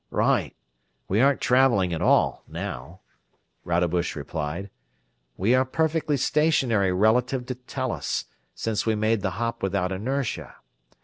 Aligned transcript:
"Right. 0.09 0.55
We 1.07 1.21
aren't 1.21 1.41
traveling 1.41 1.93
at 1.93 2.01
all 2.01 2.43
now." 2.47 3.01
Rodebush 3.63 4.15
replied. 4.15 4.71
"We 5.37 5.53
are 5.53 5.63
perfectly 5.63 6.17
stationary 6.17 6.91
relative 6.91 7.45
to 7.45 7.53
Tellus, 7.53 8.25
since 8.55 8.83
we 8.83 8.95
made 8.95 9.21
the 9.21 9.29
hop 9.37 9.61
without 9.61 9.91
inertia. 9.91 10.55